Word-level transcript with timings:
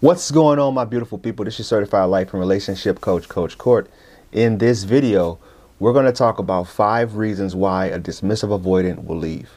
What's 0.00 0.30
going 0.30 0.58
on, 0.58 0.72
my 0.72 0.86
beautiful 0.86 1.18
people? 1.18 1.44
This 1.44 1.60
is 1.60 1.66
Certified 1.66 2.08
Life 2.08 2.32
and 2.32 2.40
Relationship 2.40 3.02
Coach, 3.02 3.28
Coach 3.28 3.58
Court. 3.58 3.86
In 4.32 4.56
this 4.56 4.84
video, 4.84 5.38
we're 5.78 5.92
going 5.92 6.06
to 6.06 6.12
talk 6.12 6.38
about 6.38 6.68
five 6.68 7.16
reasons 7.16 7.54
why 7.54 7.84
a 7.88 8.00
dismissive 8.00 8.48
avoidant 8.58 9.04
will 9.04 9.18
leave. 9.18 9.50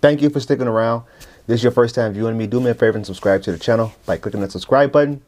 Thank 0.00 0.22
you 0.22 0.30
for 0.30 0.40
sticking 0.40 0.66
around. 0.66 1.04
This 1.46 1.60
is 1.60 1.64
your 1.64 1.72
first 1.72 1.94
time 1.94 2.14
viewing 2.14 2.38
me. 2.38 2.46
Do 2.46 2.58
me 2.58 2.70
a 2.70 2.74
favor 2.74 2.96
and 2.96 3.04
subscribe 3.04 3.42
to 3.42 3.52
the 3.52 3.58
channel 3.58 3.92
by 4.06 4.16
clicking 4.16 4.40
that 4.40 4.52
subscribe 4.52 4.90
button 4.90 5.20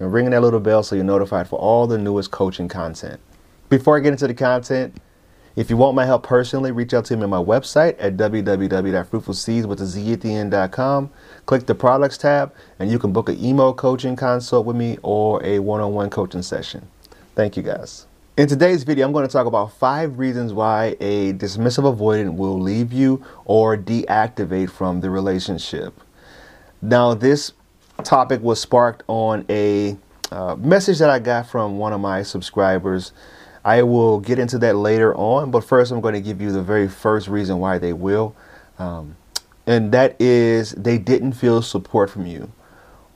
and 0.00 0.12
ringing 0.12 0.32
that 0.32 0.40
little 0.40 0.58
bell 0.58 0.82
so 0.82 0.96
you're 0.96 1.04
notified 1.04 1.46
for 1.46 1.56
all 1.60 1.86
the 1.86 1.98
newest 1.98 2.32
coaching 2.32 2.66
content. 2.66 3.20
Before 3.68 3.96
I 3.96 4.00
get 4.00 4.10
into 4.10 4.26
the 4.26 4.34
content, 4.34 4.96
if 5.56 5.70
you 5.70 5.76
want 5.76 5.94
my 5.94 6.04
help 6.04 6.24
personally, 6.24 6.72
reach 6.72 6.92
out 6.94 7.04
to 7.06 7.16
me 7.16 7.22
on 7.22 7.30
my 7.30 7.36
website 7.36 7.94
at 8.00 8.16
www.fruitfulseeds 8.16 11.10
Click 11.46 11.66
the 11.66 11.74
products 11.74 12.18
tab 12.18 12.54
and 12.78 12.90
you 12.90 12.98
can 12.98 13.12
book 13.12 13.28
an 13.28 13.44
email 13.44 13.72
coaching 13.72 14.16
consult 14.16 14.66
with 14.66 14.74
me 14.74 14.98
or 15.02 15.40
a 15.44 15.60
one-on-one 15.60 16.10
coaching 16.10 16.42
session. 16.42 16.88
Thank 17.36 17.56
you 17.56 17.62
guys. 17.62 18.08
In 18.36 18.48
today's 18.48 18.82
video, 18.82 19.06
I'm 19.06 19.12
going 19.12 19.24
to 19.24 19.32
talk 19.32 19.46
about 19.46 19.72
five 19.74 20.18
reasons 20.18 20.52
why 20.52 20.96
a 20.98 21.34
dismissive 21.34 21.96
avoidant 21.96 22.34
will 22.34 22.60
leave 22.60 22.92
you 22.92 23.24
or 23.44 23.76
deactivate 23.76 24.70
from 24.70 25.02
the 25.02 25.10
relationship. 25.10 25.94
Now, 26.82 27.14
this 27.14 27.52
topic 28.02 28.42
was 28.42 28.60
sparked 28.60 29.04
on 29.06 29.44
a 29.48 29.96
uh, 30.32 30.56
message 30.56 30.98
that 30.98 31.10
I 31.10 31.20
got 31.20 31.46
from 31.46 31.78
one 31.78 31.92
of 31.92 32.00
my 32.00 32.24
subscribers 32.24 33.12
I 33.64 33.82
will 33.82 34.20
get 34.20 34.38
into 34.38 34.58
that 34.58 34.76
later 34.76 35.14
on, 35.16 35.50
but 35.50 35.64
first 35.64 35.90
I'm 35.90 36.00
going 36.00 36.14
to 36.14 36.20
give 36.20 36.40
you 36.40 36.52
the 36.52 36.62
very 36.62 36.88
first 36.88 37.28
reason 37.28 37.58
why 37.58 37.78
they 37.78 37.92
will. 37.92 38.36
Um, 38.78 39.16
and 39.66 39.92
that 39.92 40.20
is 40.20 40.72
they 40.72 40.98
didn't 40.98 41.32
feel 41.32 41.62
support 41.62 42.10
from 42.10 42.26
you. 42.26 42.52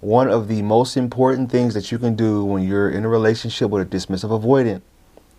One 0.01 0.31
of 0.31 0.49
the 0.49 0.63
most 0.63 0.97
important 0.97 1.51
things 1.51 1.75
that 1.75 1.93
you 1.93 1.99
can 1.99 2.15
do 2.15 2.45
when 2.45 2.63
you're 2.63 2.89
in 2.89 3.05
a 3.05 3.09
relationship 3.09 3.71
with 3.71 3.83
a 3.83 3.97
dismissive 3.97 4.31
avoidant 4.31 4.81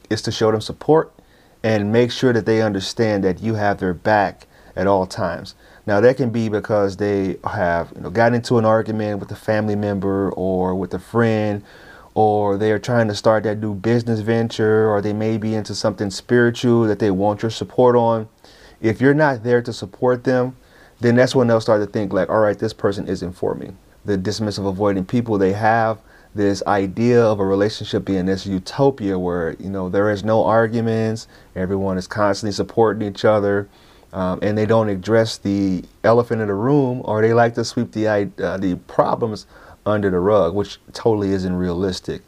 is 0.10 0.22
to 0.24 0.32
show 0.32 0.52
them 0.52 0.62
support 0.62 1.12
and 1.64 1.92
make 1.92 2.12
sure 2.12 2.34
that 2.34 2.46
they 2.46 2.62
understand 2.62 3.24
that 3.24 3.42
you 3.42 3.56
have 3.56 3.80
their 3.80 3.94
back 3.94 4.48
at 4.76 4.86
all 4.86 5.08
times. 5.08 5.56
Now 5.88 6.00
that 6.02 6.18
can 6.18 6.30
be 6.30 6.50
because 6.50 6.98
they 6.98 7.38
have 7.44 7.92
you 7.96 8.02
know, 8.02 8.10
gotten 8.10 8.36
into 8.36 8.58
an 8.58 8.66
argument 8.66 9.20
with 9.20 9.32
a 9.32 9.36
family 9.36 9.76
member 9.76 10.30
or 10.32 10.76
with 10.76 10.94
a 10.94 11.00
friend 11.00 11.64
or 12.20 12.58
they 12.58 12.70
are 12.70 12.80
trying 12.80 13.08
to 13.08 13.16
start 13.16 13.44
that 13.44 13.60
new 13.60 13.74
business 13.74 14.20
venture, 14.20 14.92
or 14.92 15.02
they 15.02 15.14
may 15.14 15.38
be 15.38 15.56
into 15.56 15.74
something 15.74 16.10
spiritual 16.10 16.84
that 16.84 17.00
they 17.00 17.10
want 17.10 17.42
your 17.42 17.50
support 17.50 17.96
on. 17.96 18.28
If 18.82 19.00
you're 19.00 19.14
not 19.14 19.44
there 19.44 19.62
to 19.62 19.72
support 19.72 20.26
them, 20.26 20.58
then 21.00 21.16
that's 21.16 21.34
when 21.34 21.48
they'll 21.48 21.62
start 21.62 21.80
to 21.80 21.90
think 21.90 22.12
like, 22.12 22.28
all 22.30 22.42
right, 22.42 22.60
this 22.60 22.74
person 22.74 23.08
isn't 23.08 23.32
for 23.32 23.56
me. 23.56 23.70
The 24.04 24.18
dismissive 24.18 24.68
avoiding 24.68 25.06
people, 25.06 25.38
they 25.38 25.54
have 25.54 26.00
this 26.36 26.62
idea 26.68 27.24
of 27.24 27.40
a 27.40 27.46
relationship 27.46 28.04
being 28.04 28.26
this 28.26 28.46
utopia 28.46 29.18
where, 29.18 29.56
you 29.58 29.70
know, 29.70 29.88
there 29.88 30.10
is 30.10 30.22
no 30.22 30.44
arguments, 30.44 31.26
everyone 31.56 31.98
is 31.98 32.06
constantly 32.06 32.52
supporting 32.52 33.08
each 33.08 33.24
other. 33.24 33.70
Um, 34.12 34.40
and 34.42 34.58
they 34.58 34.66
don't 34.66 34.90
address 34.90 35.38
the 35.38 35.86
elephant 36.04 36.42
in 36.42 36.48
the 36.48 36.54
room, 36.56 37.02
or 37.06 37.22
they 37.22 37.32
like 37.32 37.54
to 37.54 37.64
sweep 37.64 37.92
the 37.92 38.08
uh, 38.08 38.58
the 38.58 38.76
problems 38.88 39.46
under 39.86 40.10
the 40.10 40.20
rug, 40.20 40.54
which 40.54 40.80
totally 40.94 41.32
isn't 41.32 41.54
realistic. 41.54 42.22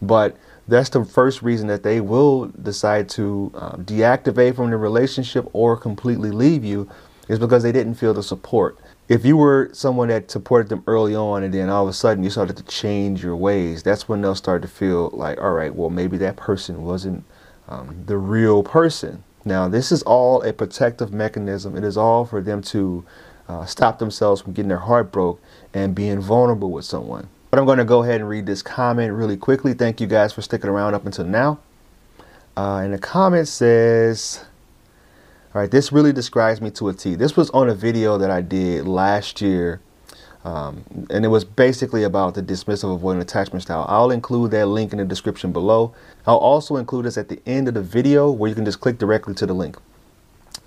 But 0.00 0.36
that's 0.66 0.90
the 0.90 1.04
first 1.04 1.42
reason 1.42 1.66
that 1.68 1.82
they 1.82 2.00
will 2.00 2.46
decide 2.46 3.08
to 3.10 3.50
uh, 3.54 3.76
deactivate 3.76 4.56
from 4.56 4.70
the 4.70 4.76
relationship 4.76 5.48
or 5.52 5.76
completely 5.76 6.30
leave 6.30 6.64
you 6.64 6.88
is 7.28 7.38
because 7.38 7.62
they 7.62 7.72
didn't 7.72 7.94
feel 7.94 8.14
the 8.14 8.22
support. 8.22 8.78
If 9.08 9.24
you 9.24 9.36
were 9.36 9.70
someone 9.72 10.08
that 10.08 10.30
supported 10.30 10.68
them 10.68 10.84
early 10.86 11.14
on 11.14 11.42
and 11.42 11.52
then 11.52 11.70
all 11.70 11.84
of 11.84 11.88
a 11.88 11.94
sudden 11.94 12.22
you 12.22 12.30
started 12.30 12.56
to 12.58 12.62
change 12.64 13.22
your 13.22 13.36
ways, 13.36 13.82
that's 13.82 14.08
when 14.08 14.20
they'll 14.20 14.34
start 14.34 14.62
to 14.62 14.68
feel 14.68 15.10
like, 15.14 15.40
all 15.40 15.52
right, 15.52 15.74
well, 15.74 15.90
maybe 15.90 16.18
that 16.18 16.36
person 16.36 16.82
wasn't 16.84 17.24
um, 17.68 18.04
the 18.06 18.18
real 18.18 18.62
person. 18.62 19.24
Now, 19.44 19.68
this 19.68 19.90
is 19.90 20.02
all 20.02 20.42
a 20.42 20.52
protective 20.52 21.12
mechanism. 21.12 21.76
It 21.76 21.84
is 21.84 21.96
all 21.96 22.26
for 22.26 22.42
them 22.42 22.60
to 22.62 23.04
uh, 23.48 23.64
stop 23.64 23.98
themselves 23.98 24.40
from 24.40 24.52
getting 24.52 24.68
their 24.68 24.78
heart 24.78 25.10
broke 25.10 25.40
and 25.72 25.94
being 25.94 26.20
vulnerable 26.20 26.70
with 26.70 26.84
someone. 26.84 27.28
But 27.50 27.58
I'm 27.58 27.66
going 27.66 27.78
to 27.78 27.84
go 27.84 28.02
ahead 28.02 28.20
and 28.20 28.28
read 28.28 28.46
this 28.46 28.62
comment 28.62 29.12
really 29.14 29.36
quickly. 29.36 29.72
Thank 29.72 30.00
you 30.00 30.06
guys 30.06 30.32
for 30.32 30.42
sticking 30.42 30.68
around 30.68 30.94
up 30.94 31.06
until 31.06 31.24
now. 31.24 31.58
Uh, 32.56 32.80
and 32.84 32.92
the 32.92 32.98
comment 32.98 33.48
says, 33.48 34.44
all 35.54 35.62
right, 35.62 35.70
this 35.70 35.90
really 35.92 36.12
describes 36.12 36.60
me 36.60 36.70
to 36.72 36.88
a 36.88 36.92
T. 36.92 37.14
This 37.14 37.36
was 37.36 37.48
on 37.50 37.70
a 37.70 37.74
video 37.74 38.18
that 38.18 38.30
I 38.30 38.42
did 38.42 38.86
last 38.86 39.40
year. 39.40 39.80
Um, 40.44 40.84
and 41.10 41.24
it 41.24 41.28
was 41.28 41.44
basically 41.44 42.04
about 42.04 42.34
the 42.34 42.42
dismissive 42.42 43.00
avoidant 43.00 43.22
attachment 43.22 43.62
style. 43.62 43.86
I'll 43.88 44.10
include 44.10 44.50
that 44.52 44.66
link 44.66 44.92
in 44.92 44.98
the 44.98 45.04
description 45.04 45.52
below. 45.52 45.94
I'll 46.26 46.36
also 46.36 46.76
include 46.76 47.06
this 47.06 47.18
at 47.18 47.28
the 47.28 47.40
end 47.46 47.66
of 47.68 47.74
the 47.74 47.82
video 47.82 48.30
where 48.30 48.48
you 48.48 48.54
can 48.54 48.64
just 48.64 48.80
click 48.80 48.98
directly 48.98 49.34
to 49.34 49.46
the 49.46 49.54
link. 49.54 49.78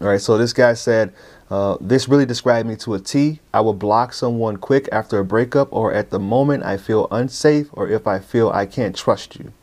All 0.01 0.07
right, 0.07 0.19
so 0.19 0.35
this 0.35 0.51
guy 0.51 0.73
said, 0.73 1.13
uh, 1.51 1.78
this 1.79 2.09
really 2.09 2.25
described 2.25 2.67
me 2.67 2.75
to 2.78 2.95
a 2.95 3.00
T. 3.00 3.39
I 3.53 3.62
will 3.62 3.75
block 3.75 4.13
someone 4.13 4.57
quick 4.57 4.89
after 4.91 5.19
a 5.19 5.23
breakup 5.23 5.72
or 5.72 5.94
at 5.94 6.09
the 6.09 6.17
moment 6.17 6.63
I 6.63 6.78
feel 6.78 7.07
unsafe 7.12 7.67
or 7.73 7.88
if 7.88 8.07
I 8.07 8.17
feel 8.17 8.50
I 8.50 8.66
can't 8.66 8.95
trust 8.95 9.35
you. 9.35 9.53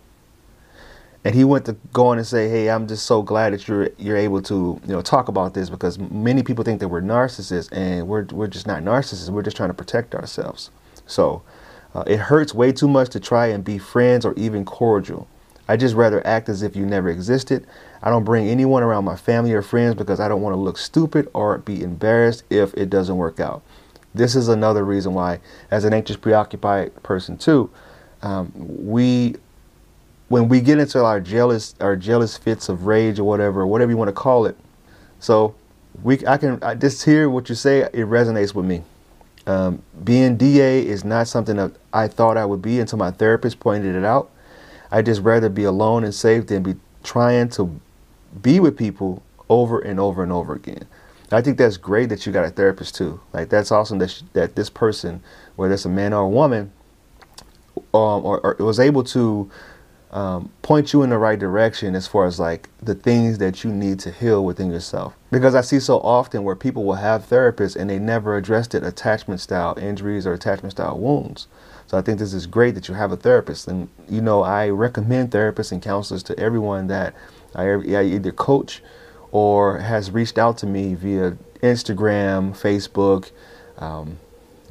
And 1.24 1.34
he 1.34 1.42
went 1.42 1.64
to 1.64 1.72
go 1.92 2.06
on 2.06 2.18
and 2.18 2.26
say, 2.26 2.48
"Hey, 2.48 2.70
I'm 2.70 2.86
just 2.86 3.04
so 3.04 3.20
glad 3.20 3.52
that 3.52 3.66
you're 3.66 3.90
you're 3.98 4.16
able 4.16 4.40
to 4.42 4.80
you 4.86 4.92
know 4.92 5.02
talk 5.02 5.26
about 5.26 5.54
this 5.54 5.68
because 5.68 5.98
many 5.98 6.44
people 6.44 6.62
think 6.62 6.78
that 6.78 6.88
we're 6.88 7.02
narcissists 7.02 7.68
and 7.72 8.06
we're 8.06 8.24
we're 8.30 8.46
just 8.46 8.68
not 8.68 8.84
narcissists. 8.84 9.28
We're 9.28 9.42
just 9.42 9.56
trying 9.56 9.70
to 9.70 9.74
protect 9.74 10.14
ourselves. 10.14 10.70
So 11.06 11.42
uh, 11.94 12.04
it 12.06 12.18
hurts 12.18 12.54
way 12.54 12.70
too 12.70 12.86
much 12.86 13.10
to 13.10 13.20
try 13.20 13.48
and 13.48 13.64
be 13.64 13.78
friends 13.78 14.24
or 14.24 14.32
even 14.34 14.64
cordial. 14.64 15.26
I 15.68 15.76
just 15.76 15.94
rather 15.94 16.26
act 16.26 16.48
as 16.48 16.62
if 16.62 16.74
you 16.74 16.86
never 16.86 17.10
existed. 17.10 17.66
I 18.02 18.10
don't 18.10 18.24
bring 18.24 18.48
anyone 18.48 18.82
around 18.82 19.04
my 19.04 19.16
family 19.16 19.52
or 19.52 19.62
friends 19.62 19.94
because 19.94 20.18
I 20.18 20.26
don't 20.26 20.40
want 20.40 20.54
to 20.54 20.60
look 20.60 20.78
stupid 20.78 21.28
or 21.34 21.58
be 21.58 21.82
embarrassed 21.82 22.44
if 22.48 22.72
it 22.74 22.88
doesn't 22.88 23.16
work 23.16 23.38
out. 23.38 23.62
This 24.14 24.34
is 24.34 24.48
another 24.48 24.84
reason 24.84 25.12
why, 25.14 25.40
as 25.70 25.84
an 25.84 25.92
anxious, 25.92 26.16
preoccupied 26.16 27.02
person 27.02 27.36
too, 27.36 27.70
um, 28.22 28.50
we, 28.56 29.36
when 30.28 30.48
we 30.48 30.60
get 30.60 30.78
into 30.78 31.04
our 31.04 31.20
jealous, 31.20 31.74
our 31.80 31.94
jealous 31.94 32.36
fits 32.36 32.68
of 32.68 32.86
rage 32.86 33.18
or 33.18 33.24
whatever, 33.24 33.66
whatever 33.66 33.90
you 33.90 33.96
want 33.98 34.08
to 34.08 34.14
call 34.14 34.46
it, 34.46 34.56
so 35.20 35.54
we, 36.02 36.24
I 36.26 36.36
can 36.38 36.62
I 36.62 36.74
just 36.74 37.04
hear 37.04 37.28
what 37.28 37.48
you 37.48 37.54
say. 37.54 37.80
It 37.80 38.06
resonates 38.06 38.54
with 38.54 38.64
me. 38.64 38.82
Um, 39.46 39.82
being 40.04 40.36
DA 40.36 40.86
is 40.86 41.04
not 41.04 41.26
something 41.26 41.56
that 41.56 41.72
I 41.92 42.08
thought 42.08 42.36
I 42.36 42.44
would 42.44 42.62
be 42.62 42.80
until 42.80 42.98
my 42.98 43.10
therapist 43.10 43.60
pointed 43.60 43.94
it 43.94 44.04
out. 44.04 44.30
I 44.90 45.02
just 45.02 45.22
rather 45.22 45.48
be 45.48 45.64
alone 45.64 46.04
and 46.04 46.14
safe 46.14 46.46
than 46.46 46.62
be 46.62 46.76
trying 47.02 47.48
to 47.50 47.80
be 48.42 48.60
with 48.60 48.76
people 48.76 49.22
over 49.48 49.78
and 49.78 49.98
over 49.98 50.22
and 50.22 50.32
over 50.32 50.54
again. 50.54 50.86
I 51.30 51.42
think 51.42 51.58
that's 51.58 51.76
great 51.76 52.08
that 52.08 52.24
you 52.24 52.32
got 52.32 52.46
a 52.46 52.50
therapist 52.50 52.94
too. 52.94 53.20
Like 53.32 53.50
that's 53.50 53.70
awesome 53.70 53.98
that 53.98 54.22
that 54.32 54.56
this 54.56 54.70
person, 54.70 55.22
whether 55.56 55.74
it's 55.74 55.84
a 55.84 55.90
man 55.90 56.14
or 56.14 56.22
a 56.22 56.28
woman, 56.28 56.72
um, 57.76 58.24
or, 58.24 58.40
or 58.40 58.56
was 58.64 58.80
able 58.80 59.04
to 59.04 59.50
um, 60.10 60.50
point 60.62 60.92
you 60.92 61.02
in 61.02 61.10
the 61.10 61.18
right 61.18 61.38
direction 61.38 61.94
as 61.94 62.06
far 62.06 62.24
as 62.24 62.40
like 62.40 62.70
the 62.82 62.94
things 62.94 63.38
that 63.38 63.62
you 63.62 63.70
need 63.70 64.00
to 64.00 64.10
heal 64.10 64.42
within 64.44 64.70
yourself. 64.70 65.14
Because 65.30 65.54
I 65.54 65.60
see 65.60 65.80
so 65.80 65.98
often 66.00 66.44
where 66.44 66.56
people 66.56 66.84
will 66.84 66.94
have 66.94 67.28
therapists 67.28 67.76
and 67.76 67.90
they 67.90 67.98
never 67.98 68.36
addressed 68.36 68.74
it 68.74 68.82
attachment 68.82 69.40
style 69.40 69.78
injuries 69.78 70.26
or 70.26 70.32
attachment 70.32 70.72
style 70.72 70.98
wounds. 70.98 71.46
So 71.88 71.96
I 71.96 72.02
think 72.02 72.18
this 72.18 72.34
is 72.34 72.46
great 72.46 72.74
that 72.74 72.86
you 72.86 72.94
have 72.94 73.12
a 73.12 73.16
therapist. 73.16 73.66
And, 73.66 73.88
you 74.10 74.20
know, 74.20 74.42
I 74.42 74.68
recommend 74.68 75.30
therapists 75.30 75.72
and 75.72 75.82
counselors 75.82 76.22
to 76.24 76.38
everyone 76.38 76.86
that 76.88 77.14
I, 77.54 77.64
I 77.64 78.02
either 78.04 78.30
coach 78.30 78.82
or 79.32 79.78
has 79.78 80.10
reached 80.10 80.36
out 80.36 80.58
to 80.58 80.66
me 80.66 80.94
via 80.94 81.38
Instagram, 81.62 82.52
Facebook, 82.52 83.30
um, 83.78 84.18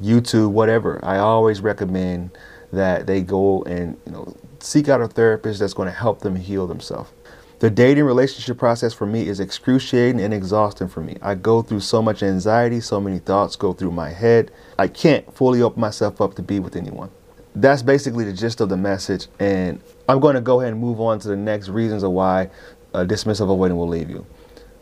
YouTube, 0.00 0.52
whatever. 0.52 1.04
I 1.04 1.18
always 1.18 1.60
recommend 1.60 2.30
that 2.72 3.08
they 3.08 3.20
go 3.20 3.64
and, 3.64 3.96
you 4.06 4.12
know, 4.12 4.36
seek 4.60 4.88
out 4.88 5.00
a 5.00 5.08
therapist 5.08 5.58
that's 5.58 5.74
going 5.74 5.88
to 5.88 5.94
help 5.94 6.20
them 6.20 6.36
heal 6.36 6.68
themselves. 6.68 7.10
The 7.60 7.70
dating 7.70 8.04
relationship 8.04 8.56
process 8.56 8.94
for 8.94 9.04
me 9.04 9.26
is 9.26 9.40
excruciating 9.40 10.20
and 10.20 10.32
exhausting 10.32 10.86
for 10.86 11.00
me. 11.00 11.16
I 11.20 11.34
go 11.34 11.60
through 11.60 11.80
so 11.80 12.00
much 12.00 12.22
anxiety, 12.22 12.80
so 12.80 13.00
many 13.00 13.18
thoughts 13.18 13.56
go 13.56 13.72
through 13.72 13.90
my 13.90 14.10
head. 14.10 14.52
I 14.78 14.86
can't 14.86 15.34
fully 15.34 15.60
open 15.60 15.80
myself 15.80 16.20
up 16.20 16.34
to 16.34 16.42
be 16.42 16.60
with 16.60 16.76
anyone. 16.76 17.10
That's 17.56 17.82
basically 17.82 18.24
the 18.24 18.32
gist 18.32 18.60
of 18.60 18.68
the 18.68 18.76
message, 18.76 19.26
and 19.40 19.80
I'm 20.08 20.20
going 20.20 20.36
to 20.36 20.40
go 20.40 20.60
ahead 20.60 20.72
and 20.72 20.80
move 20.80 21.00
on 21.00 21.18
to 21.18 21.28
the 21.28 21.36
next 21.36 21.68
reasons 21.68 22.04
of 22.04 22.12
why 22.12 22.50
a 22.94 23.04
dismissive 23.04 23.48
avoidant 23.48 23.76
will 23.76 23.88
leave 23.88 24.08
you. 24.08 24.24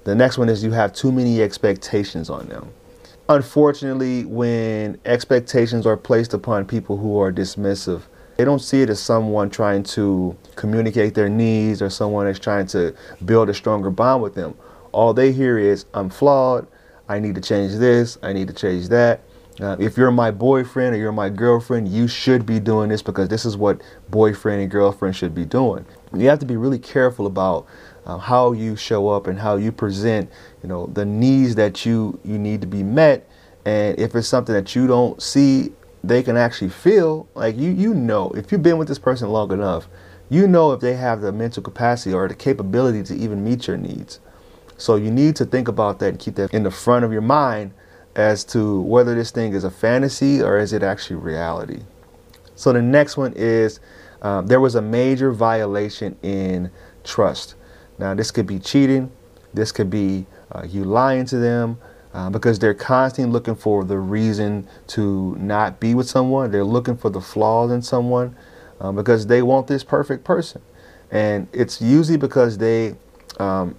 The 0.05 0.15
next 0.15 0.37
one 0.37 0.51
is 0.51 0.63
you 0.63 0.73
have 0.73 0.93
too 0.93 1.11
many 1.11 1.41
expectations 1.41 2.29
on 2.29 2.47
them. 2.49 2.69
Unfortunately, 3.31 4.27
when 4.27 5.01
expectations 5.07 5.87
are 5.87 5.97
placed 5.97 6.35
upon 6.35 6.67
people 6.67 6.99
who 6.99 7.19
are 7.19 7.33
dismissive, 7.33 8.03
they 8.37 8.45
don't 8.45 8.61
see 8.61 8.83
it 8.83 8.91
as 8.91 9.01
someone 9.01 9.51
trying 9.51 9.83
to 9.83 10.37
communicate 10.57 11.15
their 11.15 11.29
needs 11.29 11.81
or 11.81 11.91
someone 11.91 12.27
that's 12.27 12.39
trying 12.39 12.67
to 12.69 12.95
build 13.25 13.49
a 13.49 13.55
stronger 13.55 13.91
bond 13.91 14.23
with 14.23 14.35
them. 14.35 14.55
All 14.93 15.15
they 15.15 15.33
hear 15.33 15.59
is, 15.59 15.87
I'm 15.95 16.11
flawed, 16.11 16.67
I 17.09 17.19
need 17.19 17.35
to 17.35 17.41
change 17.41 17.75
this, 17.75 18.19
I 18.23 18.33
need 18.33 18.49
to 18.49 18.55
change 18.55 18.89
that. 18.89 19.23
Uh, 19.61 19.75
if 19.79 19.97
you're 19.97 20.11
my 20.11 20.31
boyfriend 20.31 20.95
or 20.95 20.99
you're 20.99 21.13
my 21.13 21.31
girlfriend, 21.31 21.89
you 21.89 22.07
should 22.07 22.45
be 22.45 22.61
doing 22.61 22.91
this 22.91 23.01
because 23.01 23.29
this 23.29 23.47
is 23.47 23.57
what 23.57 23.81
boyfriend 24.11 24.61
and 24.61 24.71
girlfriend 24.71 25.17
should 25.17 25.35
be 25.35 25.47
doing. 25.47 25.85
You 26.15 26.29
have 26.29 26.39
to 26.41 26.47
be 26.47 26.57
really 26.57 26.79
careful 26.79 27.27
about 27.27 27.67
uh, 28.05 28.19
how 28.19 28.53
you 28.53 28.77
show 28.77 29.09
up 29.09 29.27
and 29.27 29.39
how 29.39 29.57
you 29.57 29.73
present, 29.73 30.31
you 30.63 30.69
know, 30.69 30.87
the 30.89 31.07
needs 31.07 31.55
that 31.55 31.87
you 31.87 32.21
you 32.23 32.39
need 32.39 32.61
to 32.61 32.67
be 32.67 32.83
met. 32.83 33.29
And 33.65 33.99
if 33.99 34.15
it's 34.15 34.29
something 34.29 34.55
that 34.55 34.77
you 34.77 34.87
don't 34.87 35.21
see, 35.21 35.73
they 36.05 36.23
can 36.23 36.37
actually 36.37 36.71
feel 36.71 37.29
like 37.35 37.57
you 37.57 37.71
you 37.71 37.95
know 37.95 38.31
if 38.31 38.53
you've 38.53 38.63
been 38.63 38.79
with 38.79 38.89
this 38.89 38.99
person 38.99 39.29
long 39.31 39.53
enough, 39.53 39.89
you 40.29 40.47
know 40.47 40.73
if 40.73 40.81
they 40.81 40.95
have 40.95 41.21
the 41.21 41.33
mental 41.33 41.63
capacity 41.63 42.15
or 42.15 42.29
the 42.29 42.35
capability 42.35 43.03
to 43.05 43.15
even 43.15 43.45
meet 43.45 43.67
your 43.67 43.77
needs. 43.77 44.21
So 44.77 44.97
you 44.97 45.11
need 45.11 45.37
to 45.37 45.45
think 45.45 45.69
about 45.69 45.99
that 46.01 46.09
and 46.09 46.19
keep 46.19 46.35
that 46.35 46.53
in 46.53 46.63
the 46.63 46.71
front 46.71 47.05
of 47.05 47.13
your 47.13 47.23
mind 47.23 47.73
as 48.15 48.45
to 48.45 48.81
whether 48.81 49.15
this 49.15 49.31
thing 49.31 49.53
is 49.53 49.65
a 49.65 49.71
fantasy 49.71 50.43
or 50.43 50.59
is 50.59 50.73
it 50.73 50.83
actually 50.83 51.17
reality. 51.17 51.83
So 52.55 52.73
the 52.73 52.83
next 52.83 53.17
one 53.17 53.33
is 53.37 53.81
um, 54.23 54.47
there 54.47 54.61
was 54.61 54.75
a 54.75 54.83
major 54.83 55.33
violation 55.33 56.17
in 56.23 56.71
trust. 57.05 57.55
Now 57.99 58.15
this 58.15 58.31
could 58.31 58.47
be 58.47 58.59
cheating, 58.59 59.11
this 59.55 59.73
could 59.73 59.91
be 59.91 60.27
uh, 60.53 60.65
you 60.67 60.85
lying 60.85 61.25
to 61.27 61.39
them 61.39 61.79
uh, 62.17 62.31
because 62.31 62.59
they're 62.59 62.73
constantly 62.73 63.31
looking 63.31 63.55
for 63.55 63.85
the 63.85 63.99
reason 63.99 64.67
to 64.87 65.37
not 65.39 65.79
be 65.79 65.95
with 65.95 66.09
someone. 66.09 66.51
They're 66.51 66.65
looking 66.65 66.97
for 66.97 67.11
the 67.11 67.21
flaws 67.21 67.71
in 67.71 67.83
someone 67.83 68.35
uh, 68.81 68.91
because 68.91 69.27
they 69.27 69.43
want 69.43 69.67
this 69.67 69.85
perfect 69.85 70.25
person, 70.25 70.63
and 71.11 71.47
it's 71.53 71.83
usually 71.83 72.17
because 72.17 72.57
they 72.57 72.97
um, 73.39 73.77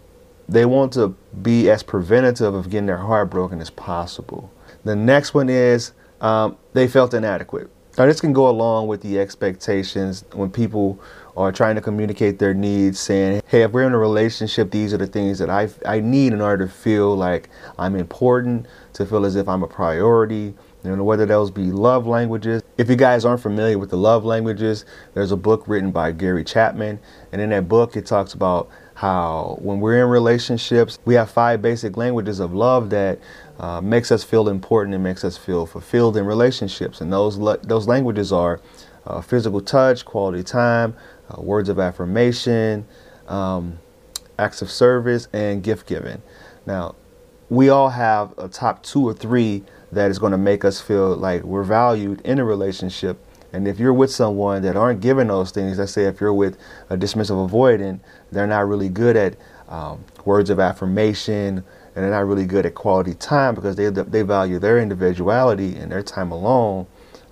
they 0.48 0.66
want 0.66 0.94
to 0.94 1.16
be 1.42 1.68
as 1.72 1.82
preventative 1.82 2.54
of 2.54 2.70
getting 2.70 2.86
their 2.86 3.00
heart 3.00 3.32
broken 3.32 3.60
as 3.60 3.72
possible. 3.72 4.54
The 4.84 4.96
next 4.96 5.34
one 5.34 5.50
is 5.50 5.94
um, 6.22 6.58
they 6.74 6.88
felt 6.88 7.16
inadequate. 7.16 7.72
Now, 7.98 8.06
this 8.06 8.22
can 8.22 8.32
go 8.32 8.48
along 8.48 8.88
with 8.88 9.02
the 9.02 9.20
expectations 9.20 10.24
when 10.34 10.52
people 10.52 11.00
are 11.36 11.52
trying 11.52 11.74
to 11.76 11.82
communicate 11.82 12.38
their 12.38 12.54
needs, 12.54 13.00
saying, 13.00 13.42
hey, 13.48 13.64
if 13.64 13.72
we're 13.72 13.88
in 13.88 13.94
a 13.94 13.98
relationship, 13.98 14.70
these 14.70 14.94
are 14.94 14.98
the 14.98 15.08
things 15.08 15.40
that 15.40 15.50
I, 15.50 15.70
I 15.84 16.00
need 16.00 16.32
in 16.32 16.40
order 16.40 16.68
to 16.68 16.72
feel 16.72 17.16
like 17.16 17.50
I'm 17.80 17.96
important, 17.96 18.68
to 18.94 19.06
feel 19.06 19.26
as 19.26 19.36
if 19.36 19.48
I'm 19.48 19.64
a 19.64 19.68
priority, 19.68 20.54
you 20.84 20.96
know, 20.96 21.04
whether 21.04 21.26
those 21.26 21.50
be 21.50 21.72
love 21.72 22.06
languages. 22.06 22.62
If 22.78 22.88
you 22.88 22.96
guys 22.96 23.26
aren't 23.26 23.42
familiar 23.42 23.80
with 23.80 23.90
the 23.90 23.98
love 23.98 24.24
languages, 24.24 24.86
there's 25.16 25.32
a 25.32 25.38
book 25.38 25.68
written 25.68 25.92
by 25.92 26.12
Gary 26.12 26.44
Chapman. 26.44 27.00
And 27.32 27.42
in 27.42 27.50
that 27.50 27.68
book, 27.68 27.96
it 27.96 28.06
talks 28.06 28.34
about 28.34 28.70
how 28.94 29.58
when 29.60 29.80
we're 29.80 30.04
in 30.04 30.10
relationships, 30.10 30.98
we 31.06 31.16
have 31.16 31.30
five 31.30 31.62
basic 31.62 31.98
languages 31.98 32.40
of 32.40 32.54
love 32.54 32.92
that 32.92 33.20
uh, 33.60 33.82
makes 33.82 34.12
us 34.12 34.24
feel 34.24 34.50
important 34.50 34.94
and 34.94 35.04
makes 35.04 35.24
us 35.24 35.38
feel 35.38 35.66
fulfilled 35.66 36.18
in 36.18 36.26
relationships. 36.26 37.02
And 37.02 37.12
those 37.12 37.38
those 37.64 37.88
languages 37.88 38.32
are 38.32 38.62
uh, 39.06 39.22
physical 39.22 39.62
touch, 39.62 40.06
quality 40.06 40.44
time, 40.44 40.96
uh, 41.30 41.42
words 41.42 41.70
of 41.70 41.80
affirmation, 41.80 42.86
um, 43.28 43.80
acts 44.38 44.62
of 44.62 44.70
service, 44.70 45.28
and 45.34 45.64
gift 45.64 45.88
giving. 45.88 46.22
Now, 46.66 46.96
we 47.50 47.70
all 47.70 47.90
have 47.90 48.38
a 48.38 48.50
top 48.50 48.84
two 48.84 49.08
or 49.08 49.14
three 49.14 49.64
that 49.92 50.12
is 50.12 50.20
going 50.20 50.34
to 50.34 50.38
make 50.38 50.66
us 50.66 50.82
feel 50.82 51.16
like 51.16 51.44
we're 51.44 51.64
valued 51.64 52.22
in 52.22 52.40
a 52.40 52.44
relationship 52.44 53.18
and 53.54 53.68
if 53.68 53.80
you're 53.80 53.94
with 53.94 54.12
someone 54.12 54.62
that 54.64 54.76
aren't 54.76 55.02
giving 55.02 55.28
those 55.28 55.52
things, 55.52 55.80
let's 55.80 55.92
say 55.92 56.04
if 56.04 56.20
you're 56.20 56.34
with 56.34 56.58
a 56.90 56.98
dismissive 56.98 57.50
avoidant, 57.50 58.00
they're 58.32 58.48
not 58.48 58.68
really 58.68 58.90
good 58.90 59.16
at 59.16 59.36
um, 59.70 60.04
words 60.26 60.50
of 60.50 60.60
affirmation 60.60 61.64
and 61.98 62.04
they're 62.04 62.12
not 62.12 62.28
really 62.28 62.46
good 62.46 62.64
at 62.64 62.76
quality 62.76 63.16
time 63.16 63.56
because 63.56 63.76
they, 63.76 63.90
they 63.90 64.22
value 64.22 64.60
their 64.60 64.78
individuality 64.78 65.76
and 65.78 65.92
their 65.92 66.04
time 66.04 66.32
alone 66.32 66.86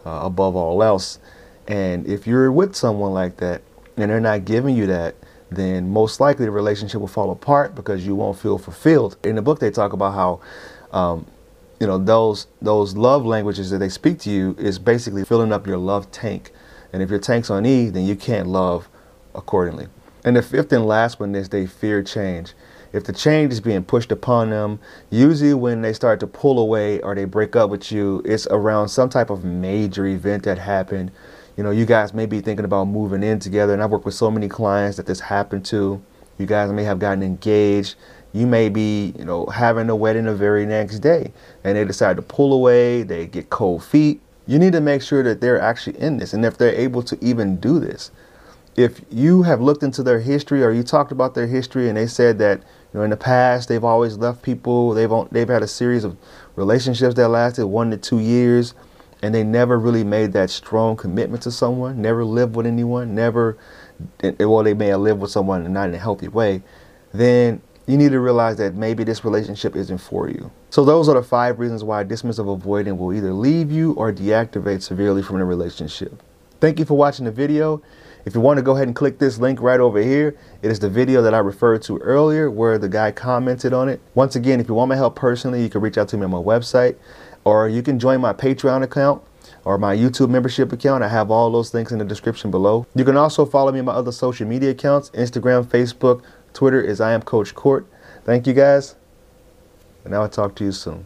uh, 0.08 0.22
above 0.24 0.56
all 0.56 0.82
else. 0.82 1.20
And 1.68 2.08
if 2.08 2.26
you're 2.26 2.52
with 2.52 2.76
someone 2.76 3.14
like 3.14 3.38
that 3.38 3.62
and 3.96 4.10
they're 4.10 4.20
not 4.20 4.44
giving 4.44 4.76
you 4.76 4.88
that, 4.88 5.14
then 5.52 5.92
most 5.92 6.20
likely 6.20 6.46
the 6.46 6.52
relationship 6.52 7.00
will 7.00 7.08
fall 7.08 7.30
apart 7.30 7.76
because 7.76 8.08
you 8.08 8.16
won't 8.16 8.40
feel 8.40 8.58
fulfilled. 8.58 9.18
In 9.24 9.36
the 9.36 9.44
book, 9.44 9.60
they 9.60 9.70
talk 9.70 9.94
about 9.94 10.16
how 10.16 10.40
um, 10.92 11.28
you 11.80 11.86
know 11.86 12.00
those 12.00 12.48
those 12.60 12.98
love 12.98 13.24
languages 13.24 13.70
that 13.70 13.78
they 13.78 13.90
speak 13.90 14.18
to 14.22 14.32
you 14.32 14.56
is 14.58 14.80
basically 14.80 15.26
filling 15.26 15.54
up 15.54 15.68
your 15.68 15.78
love 15.78 16.10
tank 16.10 16.52
and 16.94 17.04
if 17.04 17.10
your 17.10 17.20
tank's 17.20 17.50
on 17.50 17.66
e 17.66 17.90
then 17.90 18.06
you 18.06 18.16
can't 18.16 18.48
love 18.48 18.88
accordingly 19.36 19.88
and 20.24 20.38
the 20.38 20.42
fifth 20.42 20.72
and 20.72 20.86
last 20.86 21.20
one 21.20 21.36
is 21.36 21.50
they 21.50 21.66
fear 21.66 22.02
change 22.02 22.54
if 22.96 23.04
the 23.04 23.14
change 23.14 23.52
is 23.52 23.60
being 23.60 23.84
pushed 23.84 24.12
upon 24.12 24.50
them 24.50 24.80
usually 25.10 25.54
when 25.54 25.82
they 25.82 25.94
start 25.94 26.20
to 26.20 26.28
pull 26.28 26.60
away 26.60 27.00
or 27.02 27.14
they 27.14 27.26
break 27.26 27.56
up 27.56 27.70
with 27.70 27.92
you 27.92 28.22
it's 28.26 28.48
around 28.48 28.90
some 28.90 29.10
type 29.10 29.30
of 29.30 29.44
major 29.44 30.06
event 30.06 30.44
that 30.44 30.58
happened 30.58 31.12
you 31.58 31.64
know 31.64 31.72
you 31.72 31.86
guys 31.86 32.14
may 32.14 32.26
be 32.26 32.42
thinking 32.42 32.66
about 32.66 32.86
moving 32.86 33.24
in 33.24 33.40
together 33.40 33.74
and 33.74 33.84
i've 33.84 33.92
worked 33.92 34.06
with 34.06 34.16
so 34.16 34.32
many 34.32 34.48
clients 34.48 34.98
that 34.98 35.06
this 35.06 35.20
happened 35.20 35.66
to 35.66 36.02
you 36.38 36.46
guys 36.46 36.72
may 36.72 36.84
have 36.84 37.00
gotten 37.00 37.24
engaged 37.24 37.96
you 38.36 38.46
may 38.46 38.68
be, 38.68 39.14
you 39.18 39.24
know, 39.24 39.46
having 39.46 39.90
a 39.90 39.96
wedding 39.96 40.26
the 40.26 40.36
very 40.36 40.66
next 40.66 41.00
day 41.00 41.32
and 41.64 41.78
they 41.78 41.86
decide 41.86 42.18
to 42.18 42.22
pull 42.22 42.52
away, 42.52 43.02
they 43.02 43.28
get 43.28 43.50
cold 43.50 43.82
feet. 43.82 44.22
You 44.46 44.60
need 44.60 44.74
to 44.74 44.82
make 44.82 45.02
sure 45.02 45.24
that 45.24 45.40
they're 45.40 45.60
actually 45.60 45.98
in 46.00 46.18
this 46.18 46.34
and 46.34 46.44
if 46.44 46.58
they're 46.58 46.76
able 46.76 47.02
to 47.04 47.18
even 47.24 47.56
do 47.62 47.80
this. 47.80 48.12
If 48.76 49.00
you 49.10 49.44
have 49.44 49.62
looked 49.62 49.84
into 49.84 50.04
their 50.04 50.20
history 50.20 50.66
or 50.66 50.72
you 50.72 50.84
talked 50.84 51.14
about 51.14 51.34
their 51.34 51.48
history 51.48 51.88
and 51.88 51.96
they 51.96 52.08
said 52.08 52.38
that, 52.40 52.62
you 52.96 53.00
know, 53.00 53.04
in 53.04 53.10
the 53.10 53.18
past 53.18 53.68
they've 53.68 53.84
always 53.84 54.18
left 54.18 54.42
people, 54.42 54.94
they've 54.94 55.12
they've 55.30 55.50
had 55.50 55.62
a 55.62 55.68
series 55.68 56.06
of 56.06 56.16
relationships 56.56 57.14
that 57.16 57.28
lasted 57.28 57.66
1 57.68 57.92
to 57.92 57.98
2 57.98 58.20
years 58.20 58.74
and 59.22 59.36
they 59.36 59.44
never 59.44 59.78
really 59.78 60.06
made 60.06 60.32
that 60.32 60.50
strong 60.50 60.96
commitment 60.96 61.44
to 61.44 61.52
someone, 61.52 62.02
never 62.02 62.24
lived 62.24 62.56
with 62.56 62.66
anyone, 62.66 63.14
never 63.14 63.58
eh, 64.24 64.32
eh, 64.40 64.46
well 64.46 64.64
they 64.64 64.74
may 64.74 64.88
have 64.88 65.02
lived 65.02 65.20
with 65.20 65.30
someone 65.30 65.66
and 65.66 65.74
not 65.74 65.90
in 65.90 65.96
a 65.96 65.98
healthy 65.98 66.30
way, 66.30 66.64
then 67.14 67.62
you 67.86 67.98
need 67.98 68.14
to 68.14 68.20
realize 68.22 68.56
that 68.60 68.76
maybe 68.76 69.04
this 69.04 69.26
relationship 69.26 69.76
isn't 69.76 69.98
for 69.98 70.30
you. 70.30 70.50
So 70.70 70.86
those 70.86 71.10
are 71.10 71.16
the 71.16 71.24
five 71.24 71.60
reasons 71.60 71.84
why 71.84 72.06
dismissive 72.06 72.48
avoidant 72.58 72.98
will 72.98 73.12
either 73.12 73.34
leave 73.34 73.74
you 73.74 73.92
or 73.96 74.14
deactivate 74.14 74.84
severely 74.84 75.22
from 75.22 75.40
the 75.40 75.44
relationship. 75.44 76.24
Thank 76.60 76.80
you 76.80 76.86
for 76.86 76.98
watching 76.98 77.26
the 77.26 77.32
video. 77.32 77.82
If 78.26 78.34
you 78.34 78.42
want 78.42 78.58
to 78.58 78.64
go 78.64 78.76
ahead 78.76 78.88
and 78.88 78.96
click 78.96 79.20
this 79.20 79.38
link 79.38 79.62
right 79.62 79.80
over 79.80 80.02
here, 80.02 80.36
it 80.64 80.72
is 80.72 80.80
the 80.80 80.90
video 80.90 81.22
that 81.22 81.34
I 81.34 81.38
referred 81.38 81.84
to 81.84 81.98
earlier 82.00 82.50
where 82.50 82.80
the 82.80 82.90
guy 82.90 83.12
commented 83.12 83.72
on 83.72 83.88
it. 83.88 84.02
Once 84.16 84.36
again, 84.36 84.60
if 84.60 84.68
you 84.68 84.74
want 84.74 84.90
my 84.90 84.96
help 84.96 85.16
personally, 85.16 85.62
you 85.62 85.70
can 85.70 85.82
reach 85.82 85.98
out 85.98 86.08
to 86.10 86.18
me 86.18 86.24
on 86.24 86.32
my 86.32 86.38
website 86.38 86.96
or 87.44 87.70
you 87.70 87.84
can 87.84 88.00
join 88.00 88.22
my 88.22 88.34
Patreon 88.34 88.82
account 88.82 89.22
or 89.64 89.78
my 89.78 89.96
YouTube 89.96 90.30
membership 90.30 90.72
account. 90.72 91.04
I 91.04 91.08
have 91.08 91.30
all 91.30 91.52
those 91.52 91.74
links 91.74 91.92
in 91.92 92.00
the 92.00 92.06
description 92.06 92.50
below. 92.50 92.88
You 92.96 93.06
can 93.06 93.18
also 93.18 93.46
follow 93.46 93.72
me 93.72 93.80
on 93.80 93.86
my 93.86 93.94
other 93.94 94.12
social 94.12 94.48
media 94.48 94.72
accounts, 94.72 95.12
Instagram, 95.12 95.66
Facebook, 95.66 96.24
Twitter 96.54 96.82
is 96.82 97.02
I 97.02 97.12
am 97.12 97.22
Coach 97.22 97.54
Court. 97.54 97.86
Thank 98.24 98.48
you 98.48 98.54
guys, 98.54 98.96
and 100.04 100.16
I 100.16 100.20
will 100.20 100.30
talk 100.30 100.56
to 100.56 100.64
you 100.64 100.72
soon. 100.72 101.06